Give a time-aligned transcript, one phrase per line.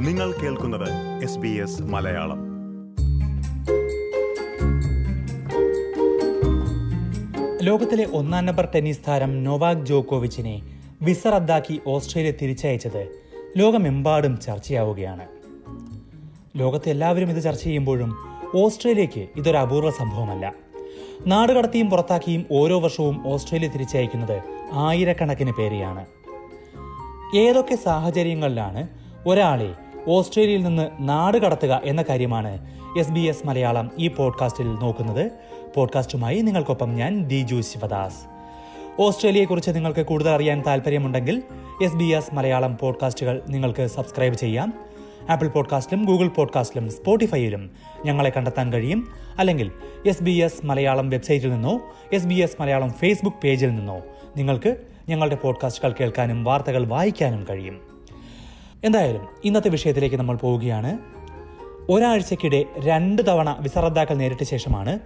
[0.00, 2.38] നിങ്ങൾ കേൾക്കുന്നത് S B S Malayalam.
[7.62, 10.62] ലോകത്തിലെ ഒന്നാം നമ്പർ ടെന്നീസ് താരം നൊവാക് ജോക്കോവിച്ചിനെ
[11.02, 13.08] വിസ റദ്ദാക്കി ഓസ്ട്രേലിയ തിരിച്ചയച്ചത്
[13.56, 15.26] ലോകമെമ്പാടും ചർച്ചയാവുകയാണ്.
[16.56, 18.16] ലോകത്തെ എല്ലാവരും ഇത് ചർച്ച ചെയ്യുമ്പോഴും
[18.54, 20.52] ഓസ്ട്രേലിയക്ക് ഇതൊരു അപൂർവ സംഭവമല്ല.
[21.26, 24.42] നാടുകടത്തിയും പുറത്താക്കിയും ഓരോ വർഷവും ഓസ്ട്രേലിയ തിരിച്ചയക്കുന്നത്
[24.72, 26.06] ആയിരക്കണക്കിന് പേരെയാണ്.
[27.36, 28.88] ഏതൊക്കെ സാഹചര്യങ്ങളിലാണ്
[29.26, 32.66] ഒരാളെ ഓസ്ട്രേലിയയിൽ നിന്ന് നാട് കടത്തുക എന്ന കാര്യമാണ്
[32.98, 35.30] എസ് ബി എസ് മലയാളം ഈ പോഡ്കാസ്റ്റിൽ നോക്കുന്നത്.
[35.74, 38.26] പോഡ്കാസ്റ്റുമായി നിങ്ങൾക്കൊപ്പം ഞാൻ ദിജു ശിവദാസ്.
[39.00, 41.42] ഓസ്ട്രേലിയയെക്കുറിച്ച് നിങ്ങൾക്ക് കൂടുതൽ അറിയാൻ താല്പര്യമുണ്ടെങ്കിൽ
[41.82, 44.72] എസ് ബി എസ് മലയാളം പോഡ്കാസ്റ്റുകൾ നിങ്ങൾക്ക് സബ്സ്ക്രൈബ് ചെയ്യാം.
[45.30, 47.70] ആപ്പിൾ പോഡ്കാസ്റ്റിലും ഗൂഗിൾ പോഡ്കാസ്റ്റിലും സ്പോട്ടിഫൈയിലും
[48.04, 49.08] ഞങ്ങളെ കണ്ടെത്താൻ കഴിയും.
[49.38, 49.72] അല്ലെങ്കിൽ
[50.06, 51.80] എസ് ബി എസ് മലയാളം വെബ്സൈറ്റിൽ നിന്നോ
[52.12, 54.00] S B S Malayalam Facebook പേജിൽ നിന്നോ
[54.36, 54.76] നിങ്ങൾക്ക്
[55.08, 57.87] ഞങ്ങളുടെ പോഡ്കാസ്റ്റുകൾ കേൾക്കാനും വാർത്തകൾ വായിക്കാനും കഴിയും.
[58.84, 60.98] എന്തായാലും ഇന്നത്തെ വിഷയത്തിലേക്ക് നമ്മൾ പോവുകയാണ്.
[61.90, 64.98] ഒരാഴ്ചക്കിടെ രണ്ട് തവണ വിസ റദ്ദാക്കൽ നേരിട്ട ശേഷമാണ്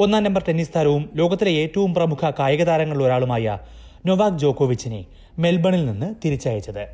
[0.00, 3.58] ഒന്നാം നമ്പർ ടെന്നീസ് താരവും ലോകത്തിലെ ഏറ്റവും പ്രമുഖ കായിക താരങ്ങളിൽ ഒരാളുമായ
[4.06, 5.04] നൊവാക് ജോക്കോവിച്ചിനെ
[5.38, 6.84] മെൽബണിൽ നിന്ന് തിരിച്ചയച്ചത്.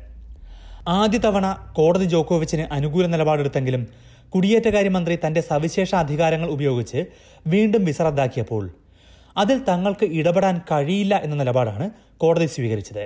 [0.87, 3.87] ആദ്യ തവണ കോടതി ജോക്കോവിച്ചിന് അനുകൂല നിലപാടെടുത്തെങ്കിലും
[4.29, 7.05] കുടിയേറ്റകാര്യമന്ത്രി തന്റെ സവിശേഷ അധികാരങ്ങൾ ഉപയോഗിച്ച്
[7.47, 8.69] വീണ്ടും വിസ റദ്ദാക്കിയപ്പോൾ
[9.37, 13.05] അതിൽ തങ്ങൾക്ക് ഇടപെടാൻ കഴിയില്ല എന്ന നിലപാടാണ് കോടതി സ്വീകരിച്ചത്.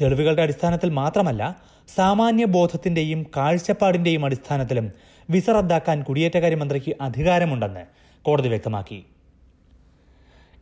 [0.00, 4.92] തെളിവുകളുടെ അടിസ്ഥാനത്തിൽ മാത്രമല്ല സാമാന്യ ബോധത്തിന്റെയും കാഴ്ചപ്പാടിന്റെയും അടിസ്ഥാനത്തിലും
[5.30, 7.84] വിസ റദ്ദാക്കാൻ കുടിയേറ്റകാര്യമന്ത്രിക്ക് അധികാരമുണ്ടെന്ന്
[8.22, 9.04] കോടതി വ്യക്തമാക്കി.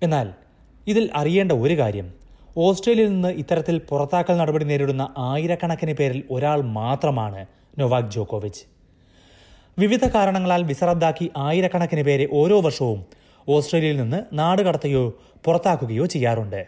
[0.02, 0.32] എന്നാൽ
[0.86, 2.14] ഇതിൽ അറിയേണ്ട ഒരു കാര്യം
[2.56, 7.46] ഓസ്ട്രേലിയയിൽ നിന്ന് ഇത്തരത്തിൽ പുറത്താക്കൽ നടപടി നേരിടുന്ന ആയിരക്കണക്കിന് പേരിൽ ഒരാൾ മാത്രമാണ്
[7.78, 8.64] നൊവാക് ജോക്കോവിച്ച്.
[9.78, 13.06] വിവിധ കാരണങ്ങളാൽ വിസ റദ്ദാക്കി ആയിരക്കണക്കിന് പേരെ ഓരോ വർഷവും
[13.48, 15.04] ഓസ്ട്രേലിയയിൽ നിന്ന് നാട് കടത്തുകയോ
[15.44, 16.66] പുറത്താക്കുകയോ ചെയ്യാറുണ്ട്.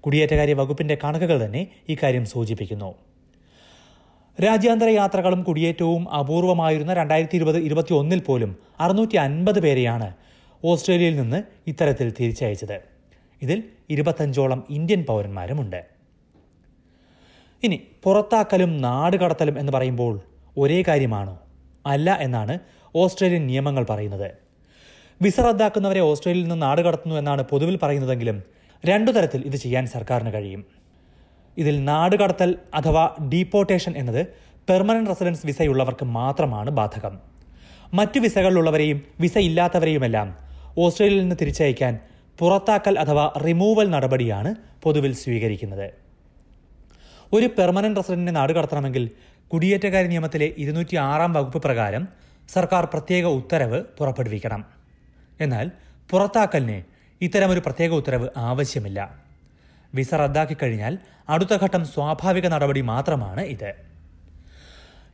[0.00, 2.94] കുടിയേറ്റകാര്യ വകുപ്പിന്റെ കണക്കുകൾ തന്നെ ഇക്കാര്യം സൂചിപ്പിക്കുന്നു.
[4.40, 10.14] രാജ്യാന്തര യാത്രകളും കുടിയേറ്റവും അപൂർവമായിരുന്ന രണ്ടായിരത്തി ഇരുപത് ഇരുപത്തി ഒന്നിൽ പോലും അറുന്നൂറ്റി അൻപത് പേരെയാണ്
[10.64, 12.80] ഓസ്ട്രേലിയയിൽ നിന്ന് ഇത്തരത്തിൽ തിരിച്ചയച്ചത്.
[13.42, 15.84] ഇതിൽ ഇരുപത്തഞ്ചോളം ഇന്ത്യൻ പൗരന്മാരുമുണ്ട്.
[17.62, 20.20] ഇനി പുറത്താക്കലും നാടുകടത്തലും എന്ന് പറയുമ്പോൾ
[20.56, 21.40] ഒരേ കാര്യമാണോ?
[21.86, 22.58] അല്ല എന്നാണ്
[22.94, 24.30] ഓസ്ട്രേലിയൻ നിയമങ്ങൾ പറയുന്നത്.
[25.22, 28.42] വിസ റദ്ദാക്കുന്നവരെ ഓസ്ട്രേലിയയിൽ നിന്ന് നാടുകടത്തുന്നു എന്നാണ് പൊതുവിൽ പറയുന്നതെങ്കിലും
[28.86, 30.81] രണ്ടു തരത്തിൽ ഇത് ചെയ്യാൻ സർക്കാരിന് കഴിയും.
[31.58, 34.26] ഇതിൽ നാട് കടത്തൽ അഥവാ ഡീപ്പോർട്ടേഷൻ എന്നത്
[34.68, 37.18] പെർമനന്റ് റെസിഡൻസ് വിസയുള്ളവർക്ക് മാത്രമാണ് ബാധകം.
[37.94, 40.36] മറ്റു വിസകളിലുള്ളവരെയും വിസ ഇല്ലാത്തവരെയുമെല്ലാം
[40.78, 41.98] ഓസ്ട്രേലിയയിൽ നിന്ന് തിരിച്ചയക്കാൻ
[42.38, 45.92] പുറത്താക്കൽ അഥവാ റിമൂവൽ നടപടിയാണ് പൊതുവിൽ സ്വീകരിക്കുന്നത്.
[47.32, 49.10] ഒരു പെർമനന്റ് റെസിഡന്റിനെ നാട് കടത്തണമെങ്കിൽ
[49.48, 52.08] കുടിയേറ്റക്കാര്യ നിയമത്തിലെ ഇരുന്നൂറ്റി ആറാം വകുപ്പ് പ്രകാരം
[52.48, 54.64] സർക്കാർ പ്രത്യേക ഉത്തരവ് പുറപ്പെടുവിക്കണം.
[55.40, 55.70] എന്നാൽ
[56.10, 56.82] പുറത്താക്കലിന്
[57.20, 59.21] ഇത്തരമൊരു പ്രത്യേക ഉത്തരവ് ആവശ്യമില്ല.
[59.94, 60.98] വിസ റദ്ദാക്കി കഴിഞ്ഞാൽ
[61.28, 63.72] അടുത്ത ഘട്ടം സ്വാഭാവിക നടപടി മാത്രമാണ് ഇത്.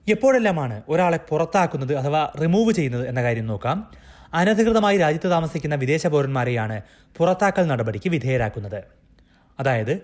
[0.09, 3.91] എപ്പോഴെല്ലാമാണ് ഒരാളെ പുറത്താക്കുന്നത് അഥവാ റിമൂവ് ചെയ്യുന്നത് എന്ന കാര്യം നോക്കാം.
[4.35, 6.83] അനധികൃതമായി രാജ്യത്ത് താമസിക്കുന്ന വിദേശ പൗരന്മാരെയാണ്
[7.17, 8.83] പുറത്താക്കൽ നടപടിക്ക് വിധേയരാക്കുന്നത്.
[9.61, 10.03] അതായത്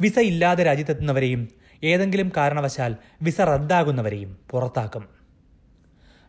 [0.00, 1.48] വിസ ഇല്ലാതെ രാജ്യത്തെത്തുന്നവരെയും
[1.84, 5.08] ഏതെങ്കിലും കാരണവശാൽ വിസ റദ്ദാകുന്നവരെയും പുറത്താക്കും.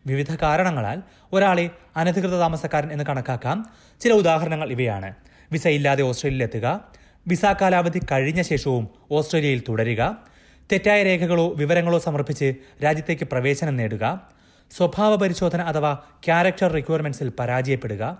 [0.06, 3.66] വിവിധ കാരണങ്ങളാൽ ഒരാളെ അനധികൃത താമസക്കാരൻ എന്ന് കണക്കാക്കാം.
[4.00, 5.14] ചില ഉദാഹരണങ്ങൾ ഇവയാണ്.
[5.52, 6.97] വിസ ഇല്ലാതെ ഓസ്ട്രേലിയയിൽ എത്തുക
[7.28, 10.26] വിസ കാലാവധി കഴിഞ്ഞ ശേഷവും ഓസ്ട്രേലിയയിൽ തുടരുക.
[10.72, 14.30] തെറ്റായ രേഖകളോ വിവരങ്ങളോ സമർപ്പിച്ച് രാജ്യത്തേക്ക് പ്രവേശനം നേടുക.
[14.70, 18.18] സ്വഭാവ പരിശോധന അഥവാ ക്യാരക്ടർ റിക്വയർമെന്റ്സിൽ പരാജയപ്പെടുക.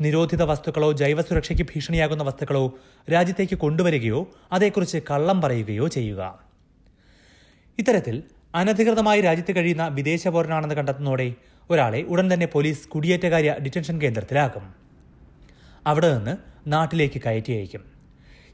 [0.00, 2.74] നിരോധിത വസ്തുക്കളോ ജൈവസുരക്ഷയ്ക്ക് ഭീഷണിയാകുന്ന വസ്തുക്കളോ
[3.12, 6.38] രാജ്യത്തേക്ക് കൊണ്ടുവരികയോ അതേക്കുറിച്ച് കള്ളം പറയുകയോ ചെയ്യുക.
[7.78, 8.22] ഇത്തരത്തിൽ
[8.54, 11.34] അനധികൃതമായി രാജ്യത്ത് കഴിയുന്ന വിദേശ പൗരനാണെന്ന് കണ്ടെത്തുന്നതോടെ
[11.70, 14.74] ഒരാളെ ഉടൻ തന്നെ പോലീസ് കുടിയേറ്റകാര്യ ഡിറ്റൻഷൻ കേന്ദ്രത്തിലാക്കും.
[15.86, 17.97] അവിടെ നിന്ന് നാട്ടിലേക്ക് കയറ്റി അയക്കും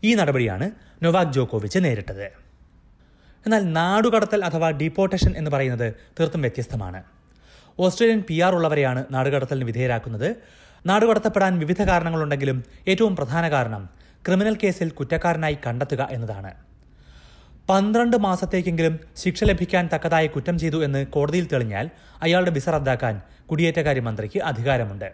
[0.04, 0.70] ഈ നടപടിയാണ്
[1.02, 2.24] നൊവാക് ജോക്കോവിച്ച് നേരിട്ടത്.
[3.44, 7.02] എന്നാൽ നാടുകടത്തൽ അഥവാ ഡീപ്പോർട്ടേഷൻ എന്ന് പറയുന്നത് തീർത്തും വ്യത്യസ്തമാണ്.
[7.78, 10.36] ഓസ്ട്രേലിയൻ പി ആർ ഉള്ളവരെയാണ് നാടുകടത്തലിന് വിധേയരാക്കുന്നത്.
[10.86, 13.88] നാടുകടത്തപ്പെടാൻ വിവിധ കാരണങ്ങളുണ്ടെങ്കിലും ഏറ്റവും പ്രധാന കാരണം
[14.26, 16.52] ക്രിമിനൽ കേസിൽ കുറ്റക്കാരനായി കണ്ടെത്തുക എന്നതാണ്.
[17.68, 21.90] പന്ത്രണ്ട് മാസത്തേക്കെങ്കിലും ശിക്ഷ ലഭിക്കാൻ തക്കതായ കുറ്റം ചെയ്തു എന്ന് കോടതിയിൽ തെളിഞ്ഞാൽ
[22.22, 25.12] അയാളുടെ വിസ റദ്ദാക്കാൻ കുടിയേറ്റകാര്യ മന്ത്രിക്ക് അധികാരമുണ്ട്.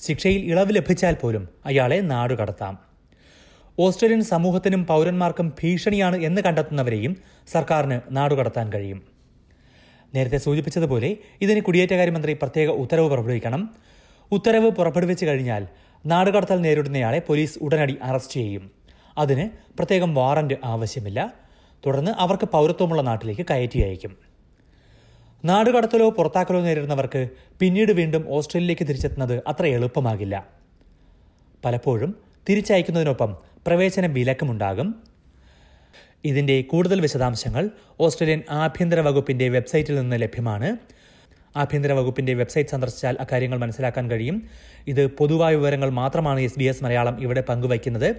[0.00, 2.87] ശിക്ഷയിൽ ഇളവ് ലഭിച്ചാൽ പോലും അയാളെ നാടുകടത്താം.
[3.80, 7.16] ഓസ്ട്രേലിയൻ സമൂഹത്തിനും പൗരന്മാർക്കും ഭീഷണിയാണ് എന്ന് കണ്ടെത്തുന്നവരെയും
[7.52, 9.02] സർക്കാരിന് നാടുകടത്താൻ കഴിയും.
[10.14, 13.70] നേരത്തെ സൂചിപ്പിച്ചതുപോലെ ഇതിന് കുടിയേറ്റകാര്യമന്ത്രി പ്രത്യേക ഉത്തരവ് പുറപ്പെടുവിക്കണം.
[14.32, 15.68] ഉത്തരവ് പുറപ്പെടുവിച്ചു കഴിഞ്ഞാൽ
[16.06, 18.70] നാടുകടത്തൽ നേരിടുന്നയാളെ പോലീസ് ഉടനടി അറസ്റ്റ് ചെയ്യും.
[19.18, 21.34] അതിന് പ്രത്യേകം വാറന്റ് ആവശ്യമില്ല.
[21.86, 24.18] തുടർന്ന് അവർക്ക് പൗരത്വമുള്ള നാട്ടിലേക്ക് കയറ്റി അയക്കും.
[25.44, 27.28] നാടുകടത്തലോ പുറത്താക്കലോ നേരിടുന്നവർക്ക്
[27.60, 30.46] പിന്നീട് വീണ്ടും ഓസ്ട്രേലിയയിലേക്ക് തിരിച്ചെത്തുന്നത് അത്ര എളുപ്പമാകില്ല.
[31.64, 32.16] പലപ്പോഴും
[32.48, 33.36] തിരിച്ചയക്കുന്നതിനൊപ്പം
[33.68, 35.02] പ്രവേശന വിലക്കുമുണ്ടാകും.
[36.24, 37.70] ഇതിന്റെ കൂടുതൽ വിശദാംശങ്ങൾ
[38.00, 40.76] ഓസ്ട്രേലിയൻ ആഭ്യന്തര വകുപ്പിന്റെ വെബ്സൈറ്റിൽ നിന്ന് ലഭ്യമാണ്.
[41.56, 44.48] ആഭ്യന്തര വകുപ്പിന്റെ വെബ്സൈറ്റ് സന്ദർശിച്ചാൽ അക്കാര്യങ്ങൾ മനസ്സിലാക്കാൻ കഴിയും.
[44.86, 48.14] ഇത് പൊതുവായ വിവരങ്ങൾ മാത്രമാണ് എസ് ബി എസ് മലയാളം ഇവിടെ പങ്കുവയ്ക്കുന്നത്.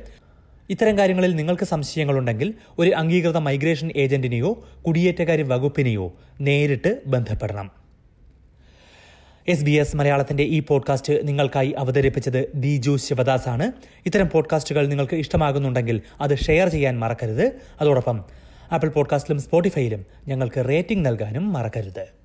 [0.70, 7.72] ഇത്തരം കാര്യങ്ങളിൽ നിങ്ങൾക്ക് സംശയങ്ങളുണ്ടെങ്കിൽ ഒരു അംഗീകൃത മൈഗ്രേഷൻ ഏജന്റിനെയോ കുടിയേറ്റക്കാര്യ വകുപ്പിനെയോ നേരിട്ട് ബന്ധപ്പെടണം.
[9.50, 13.72] എസ് ബി എസ് മലയാളത്തിന്റെ ഈ പോഡ്കാസ്റ്റ് നിങ്ങൾക്കായി അവതരിപ്പിച്ചത് ദിജു ശിവദാസ് ആണ്
[14.06, 17.52] ഇത്തരം പോഡ്കാസ്റ്റുകൾ നിങ്ങൾക്ക് ഇഷ്ടമാകുന്നുണ്ടെങ്കിൽ അത് ഷെയർ ചെയ്യാൻ മറക്കരുത്.
[17.82, 18.26] അതോടൊപ്പം
[18.72, 22.19] ആപ്പിൾ പോഡ്കാസ്റ്റിലും സ്പോട്ടിഫൈയിലും ഞങ്ങൾക്ക് റേറ്റിംഗ് നൽകാനും മറക്കരുത്.